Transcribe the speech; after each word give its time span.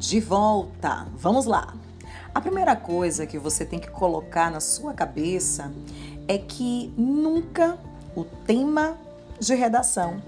de 0.00 0.18
volta. 0.18 1.06
Vamos 1.14 1.44
lá. 1.44 1.74
A 2.34 2.40
primeira 2.40 2.74
coisa 2.74 3.26
que 3.26 3.38
você 3.38 3.66
tem 3.66 3.78
que 3.78 3.90
colocar 3.90 4.50
na 4.50 4.58
sua 4.58 4.94
cabeça 4.94 5.70
é 6.26 6.38
que 6.38 6.92
nunca 6.96 7.78
o 8.16 8.24
tema 8.24 8.96
de 9.38 9.54
redação 9.54 10.22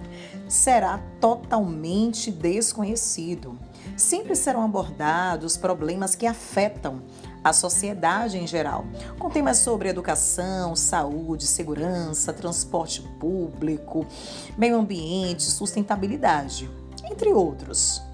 será 0.47 1.01
totalmente 1.21 2.31
desconhecido. 2.31 3.59
Sempre 3.97 4.37
serão 4.37 4.63
abordados 4.63 5.57
problemas 5.57 6.15
que 6.15 6.27
afetam 6.27 7.01
a 7.43 7.53
sociedade 7.53 8.39
em 8.39 8.47
geral, 8.47 8.85
com 9.19 9.31
temas 9.31 9.59
sobre 9.59 9.89
educação, 9.89 10.77
saúde, 10.77 11.47
segurança, 11.47 12.33
transporte 12.33 13.01
público, 13.19 14.07
meio 14.57 14.77
ambiente, 14.77 15.45
sustentabilidade, 15.45 16.71
entre 17.11 17.33
outros. 17.33 18.12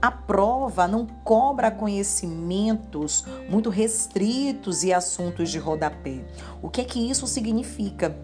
A 0.00 0.12
prova 0.12 0.86
não 0.86 1.04
cobra 1.24 1.72
conhecimentos 1.72 3.24
muito 3.50 3.68
restritos 3.68 4.84
e 4.84 4.92
assuntos 4.92 5.50
de 5.50 5.58
rodapé. 5.58 6.24
O 6.62 6.68
que 6.68 6.80
é 6.80 6.84
que 6.84 7.10
isso 7.10 7.26
significa? 7.26 8.16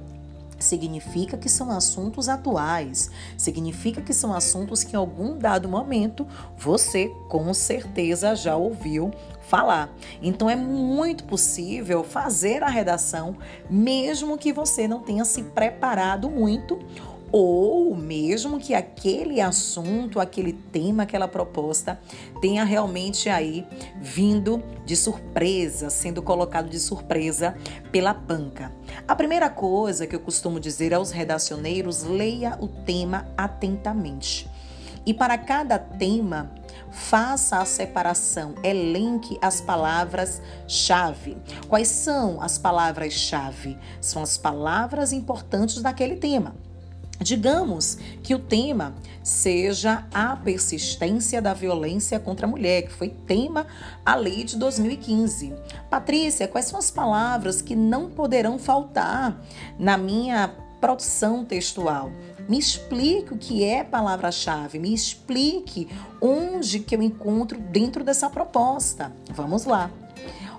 Significa 0.56 1.36
que 1.36 1.48
são 1.48 1.72
assuntos 1.72 2.28
atuais, 2.28 3.10
significa 3.36 4.00
que 4.00 4.14
são 4.14 4.32
assuntos 4.32 4.84
que 4.84 4.94
em 4.94 4.98
algum 4.98 5.36
dado 5.36 5.68
momento 5.68 6.24
você 6.56 7.08
com 7.28 7.52
certeza 7.52 8.36
já 8.36 8.54
ouviu 8.54 9.10
falar. 9.40 9.92
Então 10.22 10.48
é 10.48 10.54
muito 10.54 11.24
possível 11.24 12.04
fazer 12.04 12.62
a 12.62 12.68
redação 12.68 13.36
mesmo 13.68 14.38
que 14.38 14.52
você 14.52 14.86
não 14.86 15.00
tenha 15.00 15.24
se 15.24 15.42
preparado 15.42 16.30
muito 16.30 16.78
ou 17.36 17.96
mesmo 17.96 18.60
que 18.60 18.74
aquele 18.74 19.40
assunto, 19.40 20.20
aquele 20.20 20.52
tema, 20.52 21.02
aquela 21.02 21.26
proposta 21.26 21.98
tenha 22.40 22.62
realmente 22.62 23.28
aí 23.28 23.66
vindo 24.00 24.62
de 24.86 24.94
surpresa, 24.94 25.90
sendo 25.90 26.22
colocado 26.22 26.68
de 26.70 26.78
surpresa 26.78 27.56
pela 27.90 28.14
banca. 28.14 28.70
A 29.08 29.16
primeira 29.16 29.50
coisa 29.50 30.06
que 30.06 30.14
eu 30.14 30.20
costumo 30.20 30.60
dizer 30.60 30.94
aos 30.94 31.10
redacioneiros, 31.10 32.04
leia 32.04 32.56
o 32.60 32.68
tema 32.68 33.26
atentamente. 33.36 34.48
E 35.04 35.12
para 35.12 35.36
cada 35.36 35.76
tema, 35.76 36.52
faça 36.92 37.58
a 37.58 37.64
separação, 37.64 38.54
elenque 38.62 39.36
as 39.42 39.60
palavras-chave. 39.60 41.36
Quais 41.66 41.88
são 41.88 42.40
as 42.40 42.58
palavras-chave? 42.58 43.76
São 44.00 44.22
as 44.22 44.38
palavras 44.38 45.12
importantes 45.12 45.82
daquele 45.82 46.14
tema. 46.14 46.54
Digamos 47.20 47.96
que 48.22 48.34
o 48.34 48.38
tema 48.38 48.94
seja 49.22 50.06
a 50.12 50.36
persistência 50.36 51.40
da 51.40 51.54
violência 51.54 52.18
contra 52.18 52.46
a 52.46 52.50
mulher, 52.50 52.82
que 52.82 52.92
foi 52.92 53.08
tema 53.08 53.66
a 54.04 54.14
lei 54.14 54.44
de 54.44 54.56
2015. 54.56 55.54
Patrícia, 55.88 56.48
quais 56.48 56.66
são 56.66 56.78
as 56.78 56.90
palavras 56.90 57.62
que 57.62 57.76
não 57.76 58.10
poderão 58.10 58.58
faltar 58.58 59.40
na 59.78 59.96
minha 59.96 60.48
produção 60.80 61.44
textual? 61.44 62.10
Me 62.48 62.58
explique 62.58 63.32
o 63.32 63.38
que 63.38 63.64
é 63.64 63.82
palavra-chave, 63.82 64.78
me 64.78 64.92
explique 64.92 65.88
onde 66.20 66.80
que 66.80 66.94
eu 66.94 67.02
encontro 67.02 67.58
dentro 67.58 68.04
dessa 68.04 68.28
proposta. 68.28 69.10
Vamos 69.30 69.64
lá. 69.64 69.90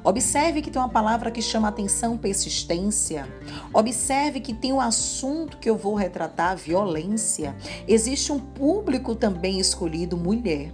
Observe 0.06 0.62
que 0.62 0.70
tem 0.70 0.80
uma 0.80 0.88
palavra 0.88 1.32
que 1.32 1.42
chama 1.42 1.68
atenção, 1.68 2.16
persistência. 2.16 3.28
Observe 3.74 4.40
que 4.40 4.54
tem 4.54 4.72
um 4.72 4.80
assunto 4.80 5.58
que 5.58 5.68
eu 5.68 5.76
vou 5.76 5.96
retratar, 5.96 6.56
violência. 6.56 7.56
Existe 7.88 8.32
um 8.32 8.40
público 8.40 9.16
também 9.16 9.60
escolhido, 9.60 10.16
mulher. 10.16 10.72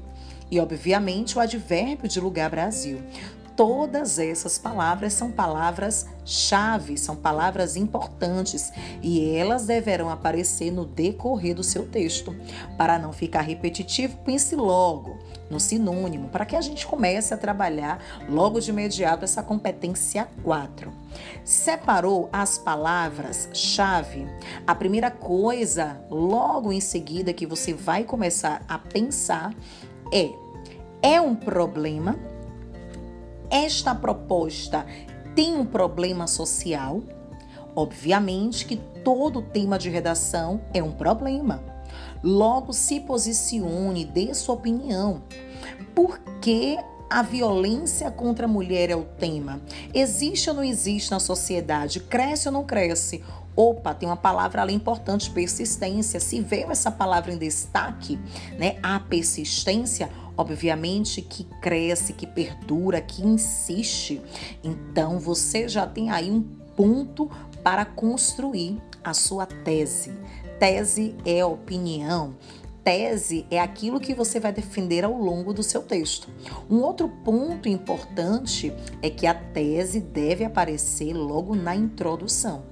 E, 0.51 0.59
obviamente, 0.59 1.37
o 1.37 1.39
advérbio 1.39 2.09
de 2.09 2.19
lugar 2.19 2.49
Brasil. 2.49 3.01
Todas 3.61 4.17
essas 4.17 4.57
palavras 4.57 5.13
são 5.13 5.31
palavras-chave, 5.31 6.97
são 6.97 7.15
palavras 7.15 7.75
importantes 7.75 8.73
e 9.03 9.35
elas 9.35 9.67
deverão 9.67 10.09
aparecer 10.09 10.71
no 10.71 10.83
decorrer 10.83 11.53
do 11.53 11.63
seu 11.63 11.85
texto. 11.87 12.35
Para 12.75 12.97
não 12.97 13.13
ficar 13.13 13.41
repetitivo, 13.41 14.17
pense 14.25 14.55
logo 14.55 15.15
no 15.47 15.59
sinônimo, 15.59 16.29
para 16.29 16.43
que 16.43 16.55
a 16.55 16.61
gente 16.61 16.87
comece 16.87 17.35
a 17.35 17.37
trabalhar 17.37 18.03
logo 18.27 18.59
de 18.59 18.71
imediato 18.71 19.25
essa 19.25 19.43
competência 19.43 20.27
4. 20.41 20.91
Separou 21.45 22.29
as 22.33 22.57
palavras-chave? 22.57 24.27
A 24.65 24.73
primeira 24.73 25.11
coisa, 25.11 26.03
logo 26.09 26.73
em 26.73 26.81
seguida, 26.81 27.31
que 27.31 27.45
você 27.45 27.75
vai 27.75 28.05
começar 28.05 28.65
a 28.67 28.79
pensar 28.79 29.53
é: 30.11 30.31
é 31.03 31.21
um 31.21 31.35
problema? 31.35 32.30
Esta 33.51 33.93
proposta 33.93 34.85
tem 35.35 35.55
um 35.55 35.65
problema 35.65 36.25
social? 36.25 37.01
Obviamente 37.75 38.65
que 38.65 38.77
todo 39.03 39.41
tema 39.41 39.77
de 39.77 39.89
redação 39.89 40.61
é 40.73 40.81
um 40.81 40.91
problema. 40.91 41.63
Logo, 42.23 42.71
se 42.71 42.99
posicione, 42.99 44.05
dê 44.05 44.33
sua 44.33 44.55
opinião. 44.55 45.23
Por 45.93 46.19
que 46.41 46.77
a 47.09 47.21
violência 47.21 48.09
contra 48.09 48.45
a 48.45 48.49
mulher 48.49 48.89
é 48.89 48.95
o 48.95 49.03
tema? 49.03 49.61
Existe 49.93 50.49
ou 50.49 50.55
não 50.55 50.63
existe 50.63 51.11
na 51.11 51.19
sociedade? 51.19 51.99
Cresce 51.99 52.47
ou 52.47 52.53
não 52.53 52.63
cresce? 52.63 53.23
Opa, 53.55 53.93
tem 53.93 54.07
uma 54.07 54.17
palavra 54.17 54.61
ali 54.61 54.73
importante, 54.73 55.29
persistência. 55.29 56.19
Se 56.19 56.39
veio 56.39 56.71
essa 56.71 56.89
palavra 56.89 57.33
em 57.33 57.37
destaque, 57.37 58.17
né? 58.57 58.77
A 58.81 58.99
persistência, 58.99 60.09
obviamente 60.37 61.21
que 61.21 61.43
cresce, 61.61 62.13
que 62.13 62.25
perdura, 62.25 63.01
que 63.01 63.21
insiste. 63.25 64.21
Então 64.63 65.19
você 65.19 65.67
já 65.67 65.85
tem 65.85 66.09
aí 66.09 66.31
um 66.31 66.41
ponto 66.75 67.29
para 67.61 67.83
construir 67.83 68.81
a 69.03 69.13
sua 69.13 69.45
tese. 69.45 70.13
Tese 70.57 71.15
é 71.25 71.43
opinião. 71.43 72.35
Tese 72.83 73.45
é 73.51 73.59
aquilo 73.59 73.99
que 73.99 74.13
você 74.13 74.39
vai 74.39 74.51
defender 74.51 75.03
ao 75.03 75.13
longo 75.13 75.53
do 75.53 75.61
seu 75.61 75.83
texto. 75.83 76.29
Um 76.69 76.77
outro 76.77 77.09
ponto 77.23 77.67
importante 77.67 78.73
é 79.03 79.09
que 79.09 79.27
a 79.27 79.33
tese 79.33 79.99
deve 79.99 80.45
aparecer 80.45 81.13
logo 81.13 81.53
na 81.53 81.75
introdução 81.75 82.63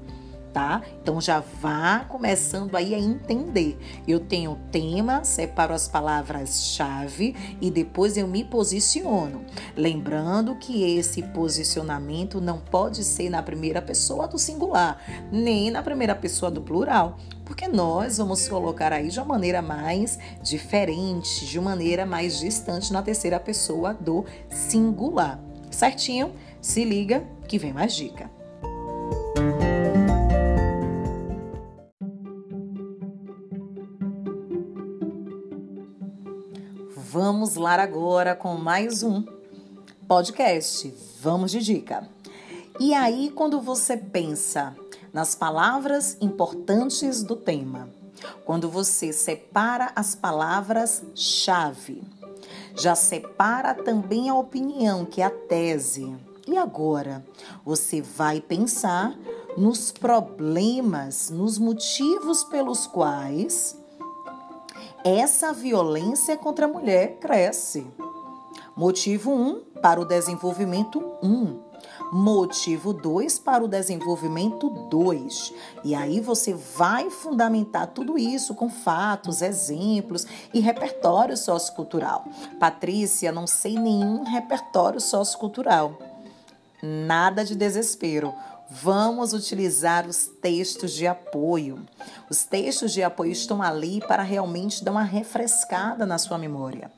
tá? 0.53 0.81
Então 1.01 1.19
já 1.21 1.39
vá 1.39 2.05
começando 2.07 2.75
aí 2.75 2.93
a 2.93 2.99
entender. 2.99 3.77
Eu 4.07 4.19
tenho 4.19 4.51
o 4.51 4.59
tema, 4.71 5.23
separo 5.23 5.73
as 5.73 5.87
palavras-chave 5.87 7.35
e 7.61 7.71
depois 7.71 8.17
eu 8.17 8.27
me 8.27 8.43
posiciono. 8.43 9.45
Lembrando 9.75 10.55
que 10.55 10.97
esse 10.97 11.23
posicionamento 11.23 12.41
não 12.41 12.59
pode 12.59 13.03
ser 13.03 13.29
na 13.29 13.41
primeira 13.41 13.81
pessoa 13.81 14.27
do 14.27 14.38
singular, 14.38 15.01
nem 15.31 15.71
na 15.71 15.81
primeira 15.81 16.15
pessoa 16.15 16.51
do 16.51 16.61
plural, 16.61 17.17
porque 17.45 17.67
nós 17.67 18.17
vamos 18.17 18.47
colocar 18.47 18.93
aí 18.93 19.09
de 19.09 19.19
uma 19.19 19.25
maneira 19.25 19.61
mais 19.61 20.19
diferente, 20.41 21.45
de 21.45 21.57
uma 21.57 21.69
maneira 21.69 22.05
mais 22.05 22.39
distante 22.39 22.91
na 22.91 23.01
terceira 23.01 23.39
pessoa 23.39 23.93
do 23.93 24.25
singular. 24.49 25.39
Certinho? 25.71 26.33
Se 26.59 26.83
liga 26.83 27.23
que 27.47 27.57
vem 27.57 27.71
mais 27.71 27.95
dica. 27.95 28.38
Vamos 37.49 37.63
lá 37.63 37.81
agora 37.81 38.35
com 38.35 38.53
mais 38.53 39.01
um 39.01 39.23
podcast. 40.07 40.93
Vamos 41.19 41.49
de 41.49 41.59
dica. 41.59 42.07
E 42.79 42.93
aí, 42.93 43.31
quando 43.31 43.59
você 43.59 43.97
pensa 43.97 44.75
nas 45.11 45.33
palavras 45.33 46.15
importantes 46.21 47.23
do 47.23 47.35
tema, 47.35 47.89
quando 48.45 48.69
você 48.69 49.11
separa 49.11 49.91
as 49.95 50.13
palavras-chave, 50.13 52.03
já 52.75 52.94
separa 52.94 53.74
também 53.74 54.29
a 54.29 54.35
opinião, 54.35 55.03
que 55.03 55.19
é 55.19 55.25
a 55.25 55.31
tese. 55.31 56.15
E 56.47 56.56
agora, 56.56 57.25
você 57.65 58.00
vai 58.00 58.41
pensar 58.41 59.18
nos 59.57 59.91
problemas, 59.91 61.31
nos 61.31 61.57
motivos 61.57 62.44
pelos 62.44 62.85
quais 62.85 63.78
essa 65.04 65.54
violência 65.54 66.38
contra 66.38 66.66
a 66.66 66.69
mulher 66.69 67.18
cresce. 67.19 67.88
Motivo 68.75 69.31
1 69.31 69.36
um, 69.36 69.60
para 69.81 70.00
o 70.00 70.06
desenvolvimento 70.06 71.00
1. 71.22 71.28
Um. 71.28 71.60
Motivo 72.12 72.92
2 72.92 73.38
para 73.40 73.63
o 73.63 73.68
desenvolvimento 73.68 74.69
2. 74.90 75.54
E 75.84 75.94
aí 75.94 76.19
você 76.19 76.54
vai 76.54 77.10
fundamentar 77.10 77.88
tudo 77.88 78.18
isso 78.18 78.56
com 78.56 78.69
fatos, 78.69 79.42
exemplos 79.42 80.25
e 80.54 80.60
repertório 80.60 81.38
sociocultural. 81.38 82.25
Patrícia, 82.60 83.31
não 83.31 83.46
sei 83.46 83.78
nenhum 83.78 84.24
repertório 84.24 85.00
sociocultural. 85.00 86.00
Nada 86.81 87.44
de 87.44 87.56
desespero. 87.56 88.34
Vamos 88.71 89.33
utilizar 89.33 90.07
os 90.07 90.27
textos 90.27 90.94
de 90.94 91.07
apoio. 91.07 91.83
Os 92.30 92.44
textos 92.44 92.94
de 92.94 93.01
apoio 93.01 93.31
estão 93.31 93.63
ali 93.63 94.00
para 94.00 94.21
realmente 94.21 94.83
dar 94.83 94.92
uma 94.92 95.04
refrescada 95.04 96.06
na 96.06 96.19
sua 96.19 96.38
memória. 96.38 96.92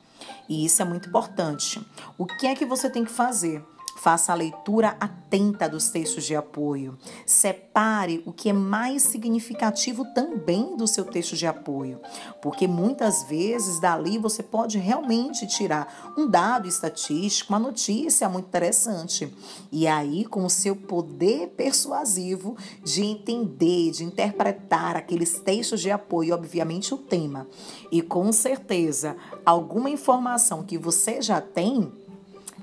E 0.48 0.66
isso 0.66 0.82
é 0.82 0.84
muito 0.84 1.08
importante. 1.08 1.80
O 2.18 2.26
que 2.26 2.46
é 2.46 2.54
que 2.54 2.66
você 2.66 2.90
tem 2.90 3.04
que 3.04 3.10
fazer? 3.10 3.64
Faça 4.02 4.32
a 4.32 4.34
leitura 4.34 4.96
atenta 4.98 5.68
dos 5.68 5.88
textos 5.90 6.24
de 6.24 6.34
apoio. 6.34 6.98
Separe 7.24 8.20
o 8.26 8.32
que 8.32 8.48
é 8.48 8.52
mais 8.52 9.02
significativo 9.02 10.04
também 10.12 10.76
do 10.76 10.88
seu 10.88 11.04
texto 11.04 11.36
de 11.36 11.46
apoio, 11.46 12.00
porque 12.42 12.66
muitas 12.66 13.22
vezes 13.22 13.78
dali 13.78 14.18
você 14.18 14.42
pode 14.42 14.76
realmente 14.76 15.46
tirar 15.46 16.12
um 16.18 16.26
dado 16.26 16.66
estatístico, 16.66 17.52
uma 17.52 17.60
notícia 17.60 18.28
muito 18.28 18.46
interessante. 18.46 19.32
E 19.70 19.86
aí, 19.86 20.24
com 20.24 20.44
o 20.44 20.50
seu 20.50 20.74
poder 20.74 21.50
persuasivo 21.50 22.56
de 22.82 23.04
entender, 23.04 23.92
de 23.92 24.02
interpretar 24.02 24.96
aqueles 24.96 25.38
textos 25.38 25.80
de 25.80 25.92
apoio, 25.92 26.34
obviamente 26.34 26.92
o 26.92 26.98
tema, 26.98 27.46
e 27.88 28.02
com 28.02 28.32
certeza 28.32 29.16
alguma 29.46 29.88
informação 29.88 30.64
que 30.64 30.76
você 30.76 31.22
já 31.22 31.40
tem 31.40 32.01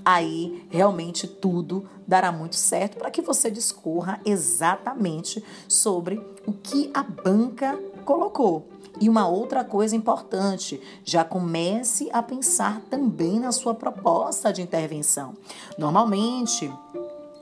aí 0.04 0.66
realmente 0.70 1.28
tudo 1.28 1.88
dará 2.08 2.32
muito 2.32 2.56
certo 2.56 2.98
para 2.98 3.12
que 3.12 3.22
você 3.22 3.52
discorra 3.52 4.20
exatamente 4.26 5.44
sobre 5.68 6.22
o 6.46 6.54
que 6.54 6.90
a 6.94 7.04
banca 7.04 7.78
colocou. 8.06 8.68
E 9.00 9.08
uma 9.08 9.28
outra 9.28 9.64
coisa 9.64 9.96
importante, 9.96 10.82
já 11.06 11.24
comece 11.24 12.10
a 12.12 12.22
pensar 12.22 12.82
também 12.90 13.40
na 13.40 13.52
sua 13.52 13.74
proposta 13.74 14.52
de 14.52 14.62
intervenção. 14.62 15.36
Normalmente, 15.78 16.70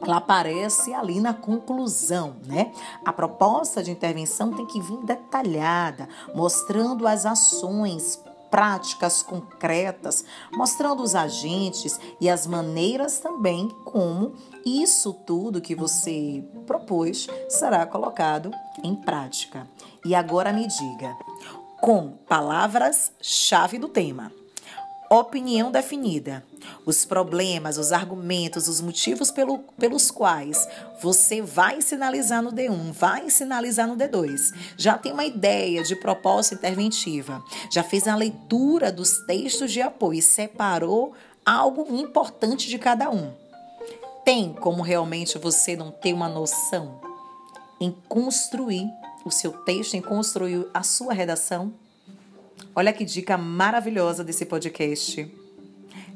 ela 0.02 0.18
aparece 0.18 0.94
ali 0.94 1.20
na 1.20 1.34
conclusão, 1.34 2.36
né? 2.46 2.72
A 3.04 3.12
proposta 3.12 3.82
de 3.82 3.90
intervenção 3.90 4.54
tem 4.54 4.66
que 4.66 4.80
vir 4.80 5.04
detalhada, 5.04 6.08
mostrando 6.36 7.08
as 7.08 7.26
ações 7.26 8.22
práticas 8.58 9.22
concretas, 9.22 10.26
mostrando 10.52 11.04
os 11.04 11.14
agentes 11.14 12.00
e 12.20 12.28
as 12.28 12.48
maneiras 12.48 13.20
também 13.20 13.70
como 13.86 14.34
isso 14.66 15.14
tudo 15.14 15.62
que 15.62 15.76
você 15.76 16.44
propôs 16.66 17.28
será 17.48 17.86
colocado 17.86 18.50
em 18.84 18.96
prática. 18.96 19.68
E 20.04 20.16
agora 20.16 20.52
me 20.52 20.66
diga, 20.66 21.16
com 21.80 22.14
palavras-chave 22.28 23.78
do 23.78 23.90
tema 23.90 24.32
opinião 25.10 25.72
definida. 25.72 26.44
Os 26.86 27.06
problemas, 27.06 27.78
os 27.78 27.92
argumentos, 27.92 28.68
os 28.68 28.82
motivos 28.82 29.32
pelo, 29.32 29.60
pelos 29.78 30.12
quais 30.12 30.68
você 31.02 31.42
vai 31.42 31.82
sinalizar 31.82 32.42
no 32.42 32.52
D1, 32.52 32.92
vai 32.92 33.30
sinalizar 33.30 33.88
no 33.88 33.96
D2. 33.96 34.54
Já 34.78 34.98
tem 34.98 35.12
uma 35.12 35.26
ideia 35.26 35.84
de 35.84 35.96
proposta 35.96 36.56
interventiva, 36.56 37.44
já 37.72 37.84
fez 37.84 38.08
a 38.08 38.16
leitura 38.16 38.92
dos 38.92 39.20
textos 39.26 39.72
de 39.72 39.82
apoio 39.82 40.20
e 40.20 40.22
separou 40.22 41.14
algo 41.46 41.88
importante 41.96 42.68
de 42.68 42.78
cada 42.78 43.10
um. 43.10 43.34
Tem 44.26 44.54
como 44.54 44.82
realmente 44.82 45.38
você 45.38 45.76
não 45.76 45.90
ter 45.90 46.12
uma 46.12 46.28
noção 46.28 47.00
em 47.80 47.96
construir 48.10 48.90
o 49.24 49.32
seu 49.32 49.52
texto, 49.64 49.94
em 49.94 50.02
construir 50.02 50.68
a 50.74 50.84
sua 50.84 51.14
redação? 51.14 51.74
Olha 52.76 52.94
que 52.94 53.04
dica 53.04 53.38
maravilhosa 53.38 54.24
desse 54.24 54.46
podcast. 54.46 55.30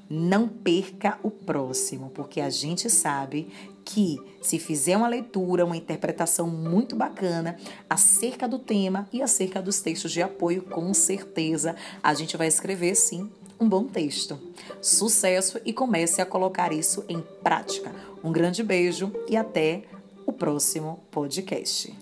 Não 0.09 0.47
perca 0.47 1.17
o 1.23 1.31
próximo, 1.31 2.09
porque 2.09 2.41
a 2.41 2.49
gente 2.49 2.89
sabe 2.89 3.47
que 3.85 4.19
se 4.41 4.59
fizer 4.59 4.95
uma 4.97 5.07
leitura, 5.07 5.65
uma 5.65 5.77
interpretação 5.77 6.47
muito 6.47 6.95
bacana 6.95 7.57
acerca 7.89 8.47
do 8.47 8.59
tema 8.59 9.07
e 9.11 9.21
acerca 9.21 9.61
dos 9.61 9.81
textos 9.81 10.11
de 10.11 10.21
apoio, 10.21 10.63
com 10.63 10.93
certeza 10.93 11.75
a 12.03 12.13
gente 12.13 12.38
vai 12.38 12.47
escrever 12.47 12.95
sim 12.95 13.29
um 13.59 13.69
bom 13.69 13.83
texto. 13.85 14.39
Sucesso 14.81 15.59
e 15.63 15.71
comece 15.71 16.21
a 16.21 16.25
colocar 16.25 16.73
isso 16.73 17.05
em 17.07 17.21
prática. 17.44 17.94
Um 18.23 18.31
grande 18.31 18.63
beijo 18.63 19.13
e 19.29 19.37
até 19.37 19.83
o 20.25 20.33
próximo 20.33 20.99
podcast. 21.11 21.94